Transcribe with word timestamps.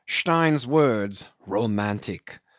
Stein's 0.07 0.65
words, 0.65 1.27
"Romantic! 1.45 2.39